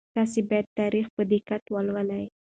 تاسي 0.15 0.41
باید 0.49 0.67
تاریخ 0.79 1.05
په 1.15 1.21
دقت 1.31 1.63
ولولئ. 1.73 2.25